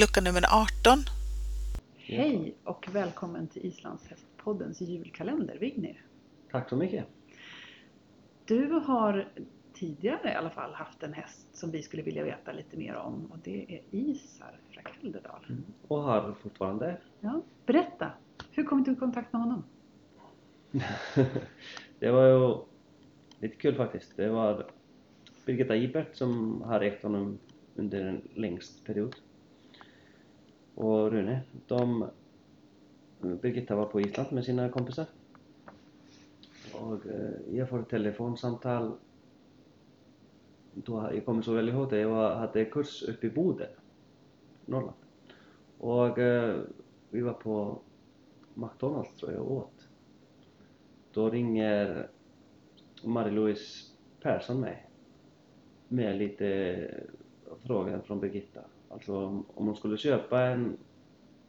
[0.00, 0.42] lucka nummer
[0.86, 0.98] 18.
[1.96, 6.06] Hej och välkommen till Islandshästpoddens julkalender, Vignir.
[6.50, 7.04] Tack så mycket.
[8.44, 9.28] Du har
[9.74, 13.26] tidigare i alla fall haft en häst som vi skulle vilja veta lite mer om
[13.32, 15.44] och det är Isar Frakelderdal.
[15.48, 15.62] Mm.
[15.88, 16.96] Och har fortfarande.
[17.20, 18.10] Ja, berätta,
[18.50, 19.64] hur kom du i kontakt med honom?
[21.98, 22.56] det var ju
[23.40, 24.16] lite kul faktiskt.
[24.16, 24.66] Det var
[25.46, 27.38] Birgitta Ibert som har ägt honom
[27.76, 29.14] under en längst period.
[30.74, 32.10] Och Rune, de...
[33.20, 35.06] Birgitta var på Island med sina kompisar.
[36.72, 38.92] Och eh, jag får ett telefonsamtal.
[40.74, 43.68] Då, jag kommer så väl ihåg det, jag hade kurs uppe i Boden,
[44.66, 44.96] Norrland.
[45.78, 46.60] Och eh,
[47.10, 47.78] vi var på
[48.54, 49.88] McDonalds tror jag och åt.
[51.12, 52.08] Då ringer
[53.04, 54.90] Marie-Louise Persson mig
[55.88, 56.88] med lite
[57.60, 58.60] frågor från Birgitta.
[58.88, 60.76] Alltså om hon skulle köpa en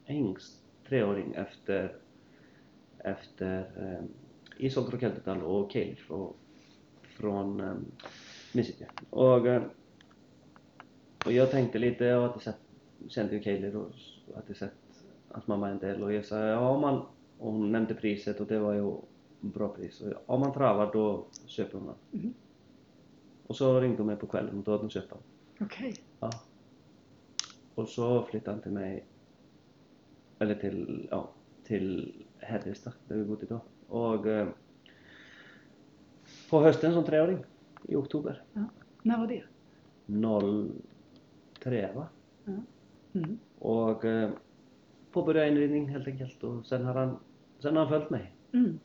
[0.03, 1.95] hingst, treåring efter
[2.97, 4.05] efter eh,
[4.65, 6.33] Isolt Rokeltetal och Cale från,
[7.03, 7.73] från eh,
[8.53, 8.85] Mississippi.
[9.09, 9.47] Och,
[11.25, 12.59] och jag tänkte lite, jag hade sett,
[13.07, 13.91] kände ju Cale och
[14.35, 14.73] hade sett
[15.27, 17.05] hans mamma en del och jag sa ja man,
[17.37, 18.95] och hon nämnde priset och det var ju
[19.39, 20.01] bra pris.
[20.01, 22.21] Och om man travar då köper den.
[22.21, 22.33] Mm.
[23.47, 25.19] Och så ringde hon mig på kvällen och då hade hon köpt den.
[25.59, 25.89] Okej.
[25.89, 26.03] Okay.
[26.19, 26.31] Ja.
[27.75, 29.05] Och så flyttade han till mig,
[30.39, 31.29] eller till, ja,
[31.63, 33.61] till Hedvista där vi bodde då.
[33.87, 34.47] Och eh,
[36.49, 37.45] på hösten som treåring
[37.83, 38.43] i oktober.
[38.53, 38.63] Ja.
[39.01, 39.43] När var det?
[41.59, 42.07] 03 va?
[42.45, 42.53] Ja.
[43.13, 43.39] Mm.
[43.59, 44.31] Och eh,
[45.11, 47.19] påbörjade inridning helt enkelt och sen har han,
[47.59, 48.35] sen har han följt mig.
[48.53, 48.79] Mm.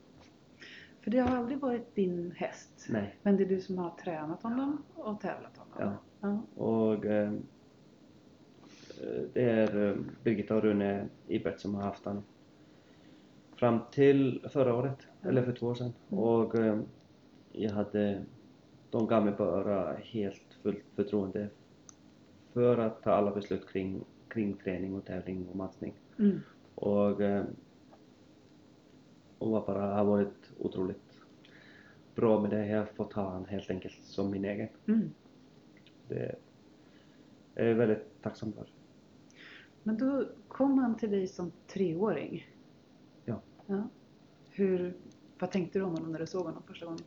[1.00, 2.86] För det har aldrig varit din häst?
[2.88, 3.18] Nej.
[3.22, 5.76] Men det är du som har tränat honom och tävlat honom?
[5.78, 5.96] Ja.
[6.20, 6.42] Ja.
[6.54, 7.32] Och eh,
[9.32, 12.22] det är eh, Birgitta och Rune Ibert som har haft honom
[13.56, 15.30] fram till förra året, mm.
[15.30, 15.92] eller för två år sedan.
[16.10, 16.24] Mm.
[16.24, 16.80] Och eh,
[17.52, 18.24] jag hade,
[18.90, 21.48] de gav mig bara helt fullt förtroende
[22.52, 25.94] för att ta alla beslut kring, kring träning och tävling och matchning.
[26.18, 26.40] Mm.
[26.74, 27.44] Och, eh,
[29.38, 31.20] och var bara, har varit otroligt
[32.14, 32.66] bra med det.
[32.66, 34.68] Jag har fått ha han helt enkelt som min egen.
[34.86, 35.10] Mm.
[36.08, 36.34] Det
[37.54, 38.66] är jag väldigt tacksam för.
[39.82, 42.46] Men då kom han till dig som treåring?
[43.24, 43.40] Ja.
[43.66, 43.88] ja.
[44.50, 44.94] Hur,
[45.38, 47.02] vad tänkte du om honom när du såg honom första gången?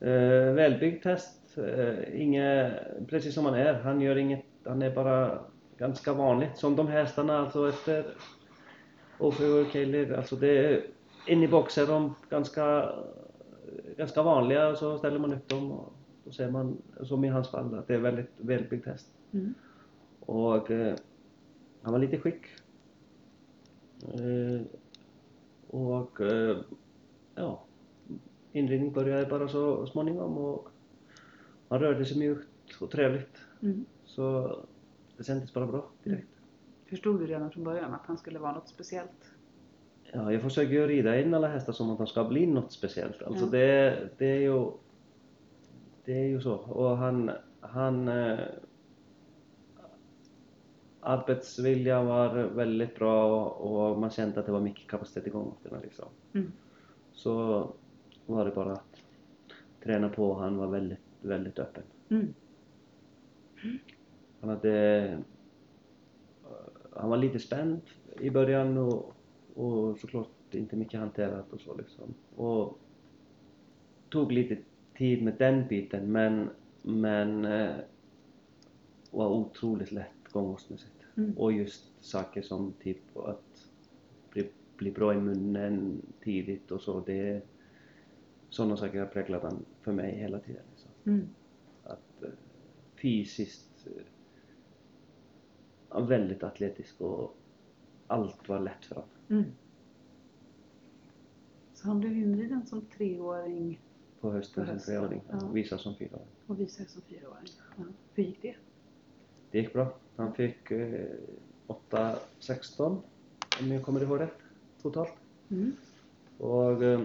[0.00, 1.58] Eh, välbyggd häst.
[1.58, 2.72] Eh, inge,
[3.08, 3.74] precis som han är.
[3.74, 5.44] Han gör inget, han är bara
[5.78, 6.56] ganska vanligt.
[6.56, 8.04] Som de hästarna alltså efter
[9.18, 10.86] Ofe och Kaelir, alltså det är
[11.26, 12.92] in i box är de ganska,
[13.96, 15.92] ganska vanliga så ställer man upp dem och
[16.24, 19.08] då ser man, som i hans fall, att det är väldigt välbyggd häst.
[19.32, 19.54] Mm.
[20.20, 20.96] Och eh,
[21.82, 22.44] han var lite skick.
[24.02, 24.62] Eh,
[25.66, 26.56] och eh,
[27.34, 27.64] ja,
[28.52, 30.68] inredning började bara så småningom och
[31.68, 32.48] han rörde sig mjukt
[32.80, 33.36] och trevligt.
[33.62, 33.84] Mm.
[34.04, 34.56] Så
[35.16, 36.22] det kändes bara bra direkt.
[36.22, 36.40] Mm.
[36.86, 39.30] Förstod du redan från början att han skulle vara något speciellt?
[40.12, 43.22] Ja, jag försöker ju rida in alla hästar som att de ska bli något speciellt.
[43.22, 43.50] Alltså ja.
[43.50, 44.70] det, det är ju
[46.04, 46.54] det är ju så.
[46.54, 47.30] Och han,
[47.60, 48.38] han eh,
[51.00, 56.08] arbetsviljan var väldigt bra och man kände att det var mycket kapacitet igång liksom.
[56.32, 56.52] Mm.
[57.12, 57.66] Så
[58.26, 59.02] var det bara att
[59.84, 60.34] träna på.
[60.34, 61.82] Han var väldigt, väldigt öppen.
[62.08, 62.34] Mm.
[64.40, 65.18] Han hade
[66.96, 67.80] han var lite spänd
[68.20, 69.14] i början och,
[69.54, 72.14] och såklart inte mycket hanterat och så liksom.
[72.36, 72.78] Och
[74.08, 74.56] tog lite
[75.00, 76.50] tid med den biten men,
[76.82, 77.76] men eh,
[79.10, 81.06] var otroligt lätt gångårsmässigt.
[81.16, 81.38] Mm.
[81.38, 83.68] Och just saker som typ att
[84.30, 87.00] bli, bli bra i munnen tidigt och så.
[87.00, 87.42] Det,
[88.48, 90.62] sådana saker har präglat han för mig hela tiden.
[90.70, 90.90] Liksom.
[91.04, 91.28] Mm.
[91.84, 92.30] Att eh,
[93.02, 93.88] fysiskt
[95.90, 97.36] eh, väldigt atletisk och
[98.06, 99.10] allt var lätt för honom.
[99.28, 99.44] Mm.
[101.74, 103.80] Så han blev inriden som treåring
[104.20, 105.46] På hösten På som hösten, treåring, ja.
[105.52, 106.26] visar som fyraåring.
[106.46, 107.46] och visade som fyraåring.
[107.76, 107.84] Ja.
[108.14, 108.54] Hur gick det?
[109.50, 109.94] Det gick bra.
[110.16, 111.06] Han fick eh,
[111.90, 112.96] 8-16
[113.60, 114.38] om jag kommer ihåg rätt
[114.82, 115.12] totalt.
[115.50, 115.72] Mm.
[116.38, 117.00] Och eh,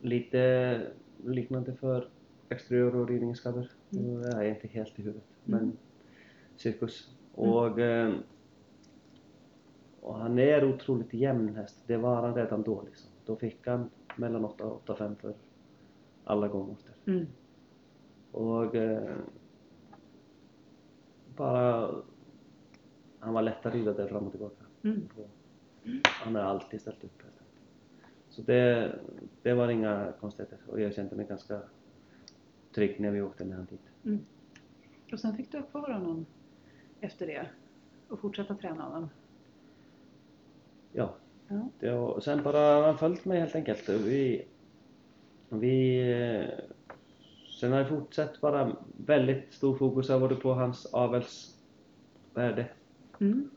[0.00, 0.80] lite
[1.24, 2.08] liknande för
[2.48, 3.70] exteriör och ridningsskador.
[3.90, 4.04] Mm.
[4.20, 5.28] Nu är inte helt i huvudet.
[5.46, 5.60] Mm.
[5.60, 5.76] Men
[6.56, 7.10] cirkus.
[7.34, 8.14] Och, eh,
[10.00, 11.76] och han är otroligt jämn häst.
[11.86, 13.10] Det var han redan då liksom.
[13.26, 15.34] Då fick han mellan 8 och 8,5 för
[16.28, 16.76] alla gånger.
[17.06, 17.26] Mm.
[18.32, 19.16] Och eh,
[21.36, 21.90] bara
[23.18, 24.64] han var lätt att rida där fram och tillbaka.
[24.82, 25.08] Mm.
[25.08, 25.28] På-
[26.04, 27.22] Han har alltid ställt upp.
[28.28, 28.98] Så det,
[29.42, 31.62] det var inga konstigheter och jag kände mig ganska
[32.74, 33.80] trygg när vi åkte med han dit.
[34.04, 34.20] Mm.
[35.12, 36.26] Och sen fick du ha kvar honom
[37.00, 37.46] efter det
[38.08, 39.08] och fortsätta träna honom.
[40.92, 41.14] Ja,
[41.48, 41.68] Ja.
[41.78, 43.88] det, och sen bara han följt mig helt enkelt.
[43.88, 44.46] Vi,
[45.48, 46.64] vi, eh,
[47.60, 52.66] sen har jag fortsatt bara väldigt stor fokus har varit på hans avelsvärde.
[53.20, 53.50] Mm.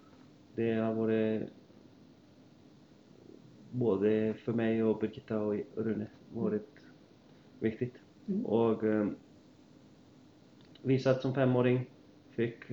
[0.56, 1.44] Det har varit
[3.72, 6.70] både för mig och Birgitta och Rune varit
[7.60, 7.96] viktigt.
[8.28, 8.46] Mm.
[8.46, 9.08] Och eh,
[10.82, 11.90] vi satt som femåring,
[12.30, 12.66] fick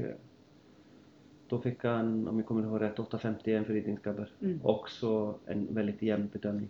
[1.49, 4.29] då fick han, om jag kommer ihåg rätt, 8,51 för ridningsgrabbar.
[4.41, 4.61] Mm.
[4.63, 6.69] Också en väldigt jämn bedömning.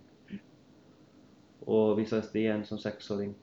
[1.69, 3.33] Och vi satt igen som sexåring.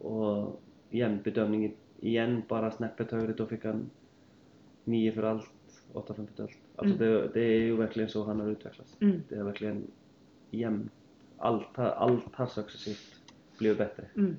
[0.00, 0.60] Och
[0.90, 3.90] jämn bedömning igen, bara snäppet högre, då fick han
[4.84, 5.50] 9 för allt,
[5.92, 6.52] 8 för allt.
[6.76, 6.98] Alltså Mm.
[6.98, 8.96] det, det är ju verkligen så han har utvecklats.
[9.00, 9.22] Mm.
[9.28, 9.86] Det är verkligen
[10.50, 10.92] jämnt.
[11.36, 13.22] Allt, allt har successivt
[13.58, 14.04] blivit bättre.
[14.16, 14.36] Mm.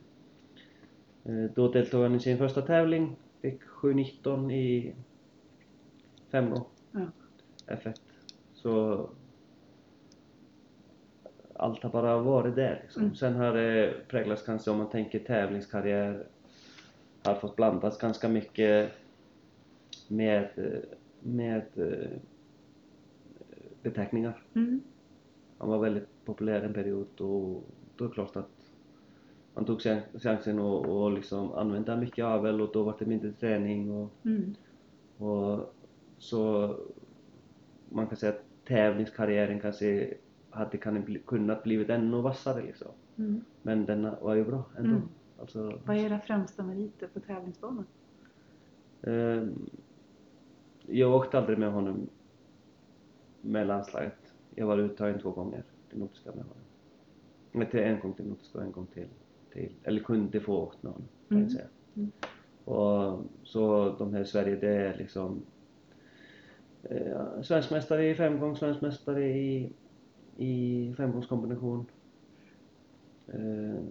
[1.24, 4.96] Eh, Då deltog han i sin första tävling, fick 7-19 i
[6.32, 6.54] 5
[6.92, 7.08] Ja.
[7.68, 8.00] F1.
[8.54, 9.10] Så
[11.60, 12.80] allt har bara varit där.
[12.84, 13.02] Liksom.
[13.04, 13.16] Mm.
[13.16, 16.28] Sen har det präglats kanske, om man tänker tävlingskarriär,
[17.24, 18.92] har fått blandas ganska mycket
[20.08, 20.50] med,
[21.20, 22.10] med eh,
[23.84, 24.44] beteckningar.
[24.54, 24.82] Mm.
[25.58, 27.64] Han var väldigt populär en period och
[27.96, 28.72] då är det klart att
[29.56, 33.32] man tog chan- chansen och, och liksom använda mycket avel och då var det mindre
[33.32, 34.56] träning och, Mm.
[35.18, 35.74] och
[36.18, 36.76] så
[37.90, 40.14] man kan säga att tävlingskarriären kanske
[40.50, 42.92] hade kan bli, kunnat blivit ännu vassare liksom.
[43.18, 43.42] Mm.
[43.62, 44.90] Men den var ju bra ändå.
[44.90, 45.02] Mm.
[45.40, 47.86] Alltså, Vad är era främsta meriter på tävlingsbanan?
[49.02, 49.70] ehm,
[50.88, 52.10] jag åkte aldrig med honom
[53.42, 54.34] med landslaget.
[54.56, 56.64] Jag var uttagen två gånger till Nordiska med honom.
[57.52, 59.08] Nej, till en gång till Nordiska och en gång till,
[59.54, 61.44] till eller kunde få åkt med honom kan Mm.
[61.50, 61.68] jag säga.
[61.96, 62.12] Mm.
[62.66, 65.42] Och så de här i Sverige det är liksom
[66.84, 69.72] eh, svenskmästare i femgång, svenskmästare i,
[70.40, 71.86] i femgångskombination.
[73.28, 73.84] Eh,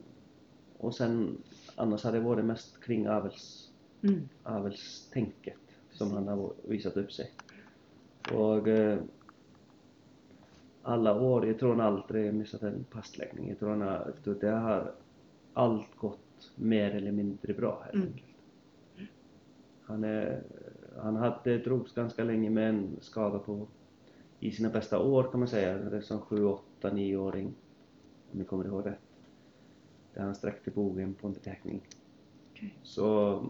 [0.79, 1.37] och sen
[1.77, 3.65] annars har det varit mest kring avels,
[4.03, 4.29] Mm.
[4.43, 5.59] avelstänket
[5.93, 7.33] som han har visat upp sig.
[8.33, 8.99] Och eh,
[10.83, 13.49] alla år, jag tror han aldrig missat en passläggning.
[13.49, 14.95] Jag tror han har, jag tror det har
[15.53, 18.07] allt gått mer eller mindre bra helt Mm.
[18.09, 18.25] enkelt.
[19.83, 20.43] Han, är,
[21.03, 23.67] han hade, drogs ganska länge med en skada på,
[24.41, 27.55] i sina bästa år kan man säga, det är som 7, 8, 9-åring.
[28.33, 28.99] Om jag kommer ihåg rätt.
[30.15, 31.89] Där han sträckte bogen på en beteckning.
[32.53, 32.79] Okej.
[32.83, 33.43] Så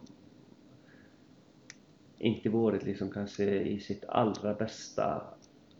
[2.18, 5.22] inte varit liksom kanske i sitt allra bästa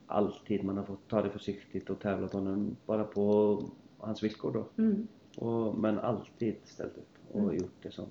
[0.07, 0.65] alltid.
[0.65, 3.63] Man har fått ta det försiktigt och tävlat honom bara på
[3.99, 4.83] hans villkor då.
[4.83, 5.07] Mm.
[5.37, 7.57] Och, men alltid ställt upp och Mm.
[7.57, 8.07] gjort det som.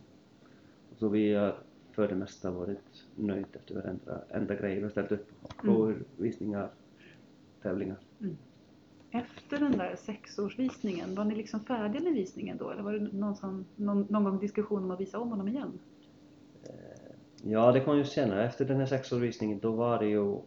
[0.97, 1.55] Så vi har
[1.91, 5.67] för det mesta varit nöjda efter varenda enda grej vi har ställt upp på.
[5.67, 6.71] Shower, visningar,
[7.61, 7.97] tävlingar.
[9.11, 12.69] Efter den där sexårsvisningen, var ni liksom färdiga med visningen då?
[12.69, 15.79] Eller var det någon, som, någon, någon gång diskussion om att visa om honom igen?
[17.43, 18.45] Ja, det kom ju senare.
[18.45, 20.37] Efter den här sexårsvisningen då var det ju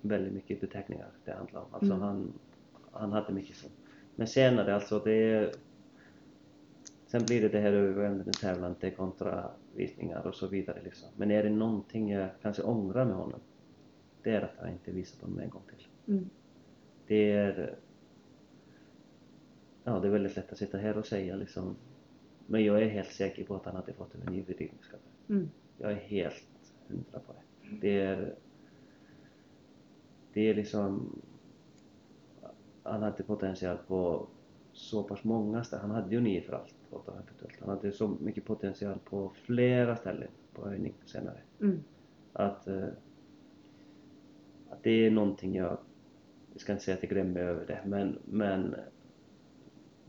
[0.00, 1.74] väldigt mycket beteckningar det handlade om.
[1.74, 2.02] Alltså Mm.
[2.02, 2.32] han,
[2.92, 3.68] han hade mycket så.
[4.16, 5.54] Men senare alltså det
[7.06, 11.08] Sen blir det det här övervägande tävlande kontra visningar och så vidare liksom.
[11.16, 13.40] Men är det någonting jag kanske ångrar med honom
[14.24, 15.86] det är att jag inte visat honom en gång till.
[16.06, 16.30] Mm.
[17.06, 17.76] Det är
[19.84, 21.76] Ja, det är väldigt lätt att sitta här och säga liksom
[22.46, 25.00] Men jag är helt säker på att han hade fått en ny ridningsskap.
[25.28, 25.50] Mm.
[25.78, 26.46] Jag är helt
[26.88, 27.76] hundra på det.
[27.80, 28.34] Det är...
[30.32, 31.20] Det är liksom...
[32.82, 34.26] Han hade potential på
[34.72, 35.90] så pass många ställen.
[35.90, 36.74] Han hade ju nio för allt,
[37.08, 37.60] eventuellt.
[37.60, 41.38] Han hade så mycket potential på flera ställen på höjning senare.
[41.60, 41.80] Mm.
[42.32, 42.88] Att, eh,
[44.70, 45.78] att det är någonting jag...
[46.54, 48.74] Jag ska inte säga att jag glömmer över det, men, men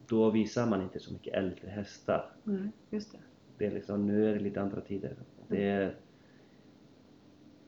[0.08, 3.18] då visar man inte så mycket äldre hästar Nej, just det.
[3.58, 5.16] det är liksom, nu är det lite andra tider.
[5.48, 5.96] Det är,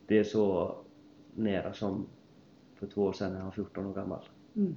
[0.08, 0.76] det är så
[1.36, 2.08] nära som
[2.76, 4.26] för två år sedan när han var 14 år gammal.
[4.56, 4.76] Mm.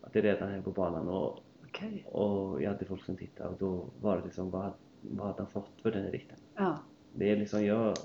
[0.00, 2.06] Att det redan är på banan och, Okej.
[2.06, 5.50] och jag hade folk som tittade och då var det liksom, vad, vad hade han
[5.50, 6.38] fått för den här rikten?
[6.54, 6.78] Ja.
[7.14, 7.96] Det är liksom, jag,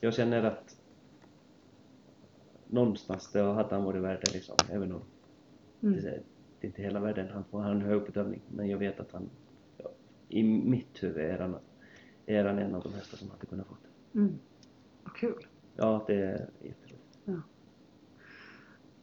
[0.00, 0.81] jag känner att
[2.72, 5.00] någonstans då hade han varit värd det liksom, även om
[5.84, 5.94] Mm.
[5.94, 6.00] det,
[6.60, 8.40] det är inte hela världen, han får han har en hög bedömning.
[8.48, 9.30] Men jag vet att han,
[9.78, 9.90] ja,
[10.28, 11.56] i mitt huvud är han,
[12.26, 14.18] är han en av de hästar som hade kunnat få det.
[14.18, 14.38] Mm.
[15.04, 15.46] Vad kul.
[15.76, 17.18] Ja, det är jätteroligt.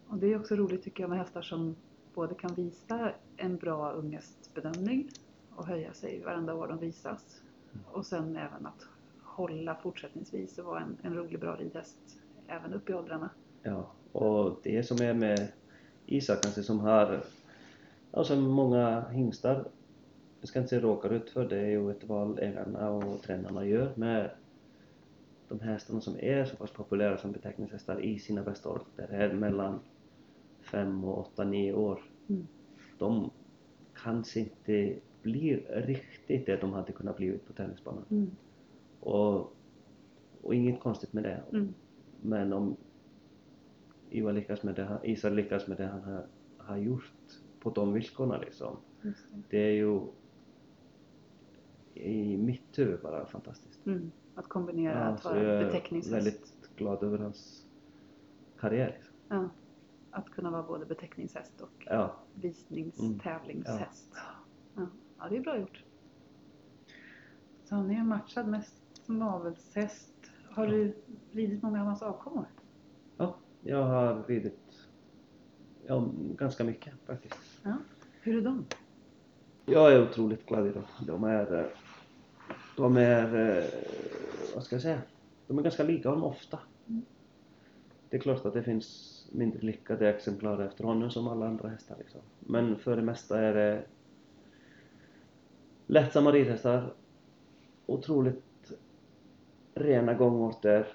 [0.08, 1.76] Och det är också roligt tycker jag med hästar som
[2.14, 5.10] både kan visa en bra ungestbedömning
[5.56, 7.42] och höja sig varenda år de visas.
[7.74, 7.86] Mm.
[7.92, 8.88] Och sen även att
[9.24, 13.30] hålla fortsättningsvis och vara en, en rolig bra ridhäst även upp i åldrarna.
[13.64, 15.48] Ja, och det som är med
[16.06, 17.24] Isak kanske som har,
[18.12, 19.68] alltså många hingstar,
[20.40, 23.66] jag ska inte säga råkar ut för, det är ju ett val ägarna och tränarna
[23.66, 24.32] gör med
[25.48, 29.34] de hästarna som är så pass populära som beteckningshästar i sina bästa år, det är
[29.34, 29.80] mellan
[30.62, 32.02] 5 och 8, 9 år.
[32.28, 32.48] Mm.
[32.98, 33.32] De
[33.94, 38.06] kanske inte blir riktigt det de hade kunnat bli på tennisbanan.
[38.10, 38.32] Mm.
[39.00, 39.54] Och,
[40.42, 41.44] och inget konstigt med det.
[41.52, 41.74] Mm.
[42.22, 42.76] Men om
[44.10, 46.26] Ivar lyckas med det, han- Isak lyckas med det han har,
[46.58, 47.12] har gjort
[47.60, 48.78] på de villkoren liksom.
[49.02, 49.14] Det.
[49.50, 50.02] Det är ju
[51.94, 53.86] i mitt huvud bara fantastiskt.
[53.86, 54.12] Mm.
[54.36, 56.16] Att kombinera Ja, att vara jag är beteckningshäst.
[56.16, 57.66] väldigt glad över hans
[58.60, 58.92] karriär.
[58.96, 59.16] Liksom.
[59.30, 59.50] Ja.
[60.12, 64.14] Att kunna vara både beteckningshäst och Ja, visningstävlingshäst.
[64.76, 64.88] Ja.
[65.20, 65.84] ja, det är bra gjort.
[67.64, 70.32] Så han är matchad mest som avelshäst.
[70.52, 70.96] Har du
[71.32, 72.46] ridit många av hans avkommor?
[73.62, 74.88] Ja, jag har ridit
[75.88, 77.62] ja, ganska mycket faktiskt.
[77.64, 77.78] Ja.
[78.22, 78.66] Hur är de?
[79.66, 80.84] Jag är otroligt glad i dem.
[81.08, 81.66] De är, eh,
[82.78, 83.64] de är, eh,
[84.56, 85.02] vad ska jag säga,
[85.48, 86.60] de är ganska lika honom ofta.
[86.88, 87.02] Mm.
[88.10, 91.96] Det är klart att det finns mindre lyckade exemplar efter honom som alla andra hästar
[92.00, 92.22] liksom.
[92.40, 93.84] Men för det mesta är det
[95.88, 96.94] lättsamma ridhästar,
[97.86, 98.72] otroligt
[99.74, 100.88] rena gångorter,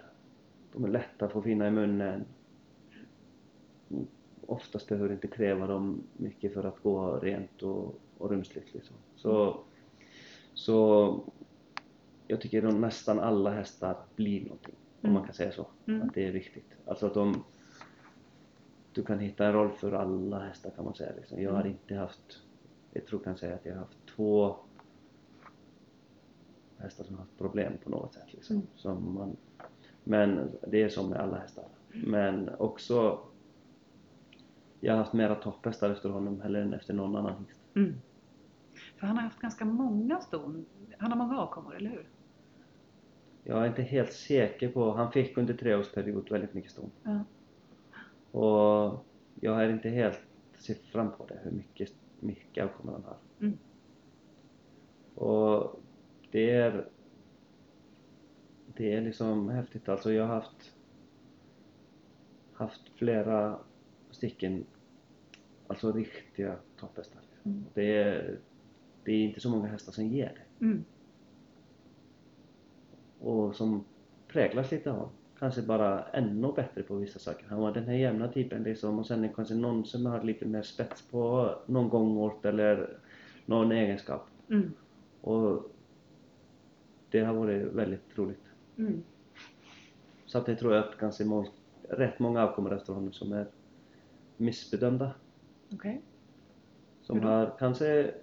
[0.72, 2.24] de är lätta att få fina i munnen.
[4.46, 8.96] Oftast behöver inte kräva dem mycket för att gå rent och, och rumsligt liksom.
[9.16, 9.56] Så,
[10.54, 11.20] så
[12.28, 15.14] jag tycker att nästan alla hästar blir någonting, om Mm.
[15.14, 15.66] man kan säga så.
[15.86, 16.02] Mm.
[16.02, 16.66] Att det är viktigt.
[16.86, 17.44] Alltså att de,
[18.92, 21.12] du kan hitta en roll för alla hästar kan man säga.
[21.16, 21.42] Liksom.
[21.42, 21.72] Jag har Mm.
[21.72, 22.42] inte haft,
[22.92, 24.56] jag tror kan säga att jag har haft två
[26.78, 28.32] hästar som har haft problem på något sätt.
[28.32, 28.56] Liksom.
[28.56, 28.66] Mm.
[28.76, 29.36] Som man,
[30.04, 31.64] men det är som med alla hästar.
[32.06, 33.18] Men också,
[34.84, 37.60] jag har haft mera topphästar efter honom heller än efter någon annan hingst.
[37.74, 37.94] Mm.
[38.96, 40.66] För han har haft ganska många ston.
[40.98, 42.08] Han har många avkommor, eller hur?
[43.44, 46.90] Jag är inte helt säker på, han fick under treårsperiod väldigt mycket ston.
[47.02, 47.24] Ja.
[48.40, 49.04] Och
[49.40, 50.20] jag har inte helt
[50.54, 53.16] siffran på det, hur mycket, mycket avkommor han har.
[53.40, 53.58] Mm.
[55.14, 55.80] Och
[56.30, 56.88] det är
[58.66, 60.12] det är liksom häftigt alltså.
[60.12, 60.74] Jag har haft
[62.52, 63.58] haft flera
[64.10, 64.64] stycken
[65.74, 67.22] alltså riktiga topphästar.
[67.42, 67.64] Mm.
[67.74, 68.38] Det, är,
[69.04, 70.64] det är inte så många hästar som ger det.
[70.64, 70.84] Mm.
[73.20, 73.84] och som
[74.28, 77.46] präglas lite av kanske bara ännu bättre på vissa saker.
[77.48, 80.46] Han var den här jämna typen liksom och sen det kanske någon som har lite
[80.46, 82.98] mer spets på någon gångort eller
[83.46, 84.26] någon egenskap.
[84.50, 84.72] Mm.
[85.20, 85.70] Och
[87.10, 88.44] det har varit väldigt roligt.
[88.78, 89.02] Mm.
[90.26, 91.46] Så att jag tror att kanske må,
[91.88, 93.46] rätt många avkommor efter honom som är
[94.36, 95.10] missbedömda.
[95.74, 96.02] Okej.
[97.02, 97.28] Som Hur då?
[97.30, 98.14] har kanske,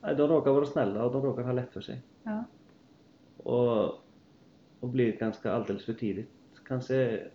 [0.00, 2.02] de råkar vara snälla och de råkar ha lätt för sig.
[2.22, 2.44] Ja.
[3.36, 3.94] och,
[4.80, 6.30] och blir ganska alldeles för tidigt
[6.68, 7.28] kanske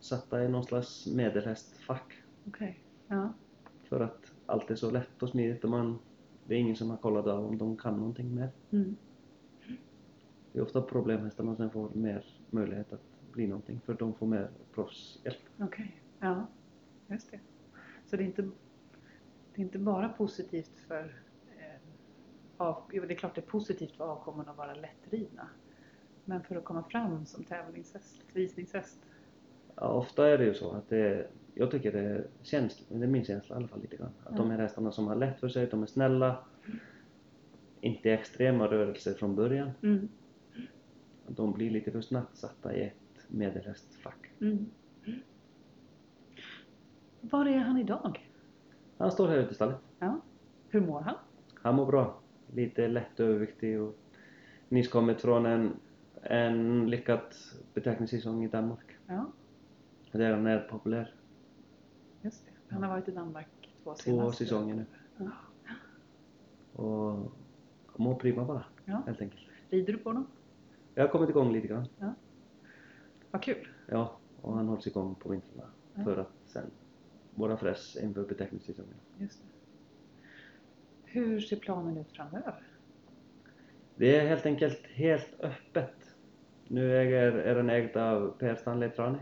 [0.00, 2.12] satta i någon slags medelhästfack
[2.48, 2.78] Okej.
[3.08, 3.32] Ja.
[3.84, 5.98] för att allt är så lätt och smidigt och man,
[6.46, 8.48] det är ingen som har kollat av om de kan någonting mer.
[8.70, 8.96] Mm.
[10.52, 14.50] Det är ofta problemhästarna som får mer möjlighet att bli någonting för de får mer
[14.74, 15.38] proffshjälp.
[15.58, 16.02] Okej.
[16.18, 16.46] Ja.
[17.08, 17.40] Just det.
[18.06, 18.48] Så det är inte,
[19.60, 21.14] inte bara positivt för
[21.58, 21.80] eh,
[22.56, 25.48] av, jo, det är klart det är positivt för avkommorna att vara lättridna.
[26.24, 28.98] Men för att komma fram som tävlingshäst, visningshäst.
[29.74, 33.24] Ja, ofta är det ju så att det jag tycker det känns, det är min
[33.24, 34.52] känsla i alla fall lite grann, att de Ja.
[34.56, 36.44] här hästarna som har lätt för sig, de är snälla,
[37.80, 40.08] inte extrema rörelser från början, Mm.
[41.26, 42.94] de blir lite för snabbt satta i ett
[43.28, 44.30] medelhästfack.
[44.40, 44.66] Mm.
[47.20, 48.29] Var är han idag?
[49.00, 49.76] Han står här ute i stallet.
[49.98, 50.20] Ja.
[50.68, 51.14] Hur mår han?
[51.54, 52.20] Han mår bra.
[52.54, 53.96] Lite lätt överviktig och
[54.68, 55.72] nyss kommit från en,
[56.22, 57.20] en lyckad
[57.74, 58.96] beteckningssäsong i Danmark.
[59.06, 59.26] Ja,
[60.12, 61.14] Där han är populär.
[62.22, 62.52] just det.
[62.74, 63.46] Han har varit i Danmark
[63.84, 64.44] två Två senaste.
[64.44, 64.84] säsonger nu.
[65.16, 65.30] Ja.
[66.82, 67.30] Och
[67.96, 69.02] mår prima bara, Ja.
[69.06, 69.42] helt enkelt.
[69.68, 70.26] Rider du på honom?
[70.94, 71.86] Jag har kommit igång lite grann.
[73.30, 73.68] Vad kul.
[73.86, 76.04] Ja, och han hålls igång på vintrarna Ja.
[76.04, 76.70] för att sen
[77.34, 78.94] vara fräsch inför beteckningssäsongen.
[79.18, 79.48] Just det.
[81.04, 82.62] Hur ser planen ut framöver?
[83.96, 85.94] Det är helt enkelt helt öppet.
[86.68, 89.18] Nu äger, är den ägd av Per Stanley Trane,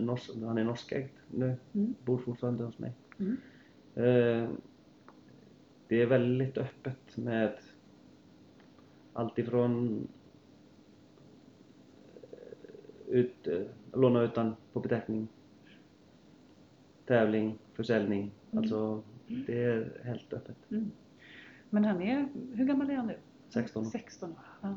[0.00, 1.94] nors, han är norskägd nu, Mm.
[2.04, 2.92] bor fortfarande hos mig.
[3.18, 3.36] Mm.
[3.94, 4.50] Eh,
[5.88, 7.58] det är väldigt öppet med
[9.12, 10.08] allt ifrån
[12.32, 13.48] eh, ut,
[13.92, 15.28] låna utan på beteckning,
[17.08, 18.30] tävling, försäljning.
[18.50, 18.58] Mm.
[18.58, 20.56] Alltså det är helt öppet.
[20.70, 20.90] Mm.
[21.70, 23.16] Men han är, hur gammal är han nu?
[23.48, 23.90] 16 år.
[23.90, 24.38] 16 år.
[24.60, 24.74] Ja.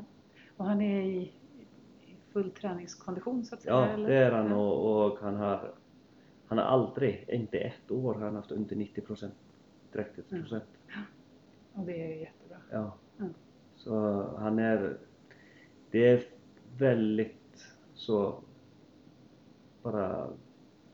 [0.56, 3.74] Och han är i, i full träningskondition så att säga?
[3.74, 4.08] Ja, eller?
[4.08, 4.56] det är han Ja.
[4.56, 5.74] och, och han har
[6.46, 9.34] han har aldrig, inte ett år, har han haft under 90 procent.
[9.92, 10.64] 30 procent.
[11.72, 12.56] Och det är jättebra.
[12.70, 12.94] Ja.
[13.18, 13.34] Mm.
[13.76, 14.98] Så han är,
[15.90, 16.22] det är
[16.78, 18.42] väldigt så
[19.82, 20.28] bara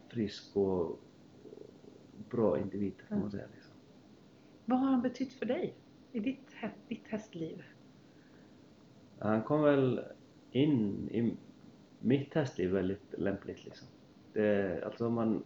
[0.09, 1.01] frisk och
[2.31, 3.47] bra individ kan man säga.
[3.55, 3.75] Liksom.
[4.65, 5.75] Vad har han betytt för dig
[6.13, 6.55] i ditt,
[6.89, 7.63] ditt hästliv?
[9.19, 10.01] Han kom väl
[10.51, 11.37] in i
[12.01, 13.89] mitt hästliv väldigt lämpligt liksom.
[14.33, 15.45] Det, alltså man...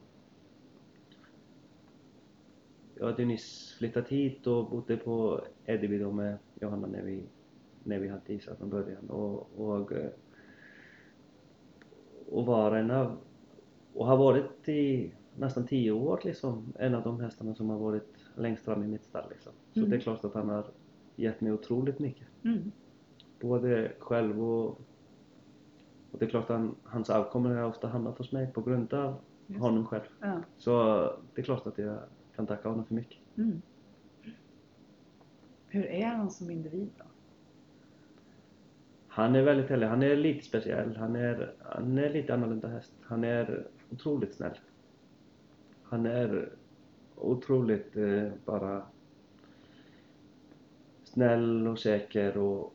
[2.94, 7.22] Jag hade ju nyss flyttat hit och bodde på Edeby då med Johanna när vi,
[7.84, 9.92] när vi hade isar från början och, och,
[12.30, 13.18] och var en av,
[13.94, 18.14] och har varit i nästan tio år liksom, en av de hästarna som har varit
[18.36, 19.52] längst fram i mitt stall liksom.
[19.72, 19.90] Så Mm.
[19.90, 20.64] det är klart att han har
[21.16, 22.72] gett mig otroligt mycket Mm.
[23.40, 24.68] både själv och,
[26.12, 28.94] och det är klart att han, hans avkommor har ofta hamnat hos mig på grund
[28.94, 29.14] av
[29.46, 29.60] Just.
[29.60, 30.02] honom själv.
[30.20, 30.40] Ja.
[30.58, 30.72] Så
[31.34, 31.98] det är klart att jag
[32.36, 33.18] kan tacka honom för mycket.
[33.36, 33.62] Mm.
[35.68, 37.04] Hur är han som individ då?
[39.08, 39.86] Han är väldigt härlig.
[39.86, 40.96] Han är lite speciell.
[40.96, 42.92] Han är, han är lite annorlunda häst.
[43.02, 44.58] Han är otroligt snäll.
[45.92, 46.52] Han är
[47.16, 48.82] otroligt eh, bara
[51.04, 52.74] snäll och säker och,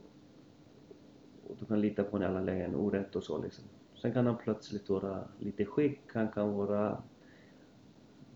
[1.48, 3.64] och du kan lita på honom i alla lägen, orätt och så liksom.
[3.96, 7.04] Sen kan han plötsligt vara lite skick, han kan vara...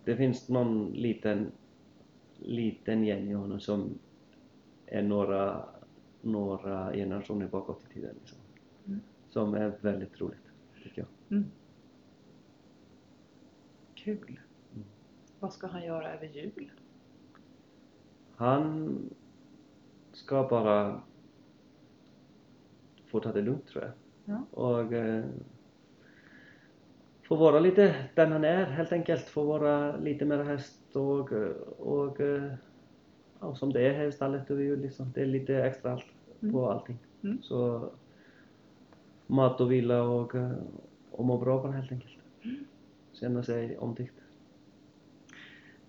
[0.03, 1.51] Det finns någon liten,
[2.39, 3.99] liten gäng i honom som
[4.85, 5.65] är några,
[6.21, 8.39] några generationer bakåt i tiden liksom.
[8.87, 8.99] Mm.
[9.29, 10.51] Som är väldigt roligt,
[10.83, 11.37] tycker jag.
[11.37, 11.51] Mm.
[13.95, 14.39] Kul.
[15.41, 16.71] Vad ska han göra över jul?
[18.35, 18.99] Han
[20.11, 21.01] ska bara
[23.05, 23.93] få ta det lugnt tror jag.
[24.25, 24.45] Ja.
[24.51, 25.25] Och eh,
[27.23, 29.23] få vara lite den han är helt enkelt.
[29.27, 31.31] Få vara lite mer häst och,
[31.79, 32.53] och eh,
[33.39, 35.11] ja, som det är här i stallet över jul liksom.
[35.15, 36.05] Det är lite extra allt
[36.41, 36.53] Mm.
[36.53, 36.97] på allting.
[37.23, 37.41] Mm.
[37.41, 37.89] Så
[39.27, 40.51] mat och vila och, eh,
[41.11, 42.13] och må bra bara helt enkelt.
[42.43, 42.65] Mm.
[43.13, 44.15] Känna sig omtyckt.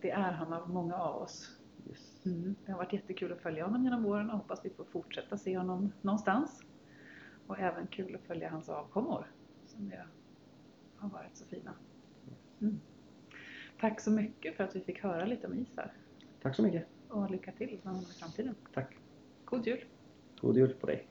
[0.03, 1.59] Det är han av många av oss.
[1.89, 2.27] Yes.
[2.27, 2.55] Mm.
[2.67, 5.59] Det har varit jättekul att följa honom genom åren och hoppas vi får fortsätta se
[5.59, 6.63] honom någonstans.
[7.47, 9.27] Och även kul att följa hans avkommor
[9.67, 10.07] som är,
[10.97, 11.75] har varit så fina.
[12.61, 12.81] Mm.
[13.81, 15.93] Tack så mycket för att vi fick höra lite om Isar
[16.43, 16.87] Tack så mycket.
[17.09, 18.55] och lycka till med honom i framtiden.
[18.75, 18.97] Tack.
[19.45, 19.85] God jul!
[20.41, 21.09] God jul på dig.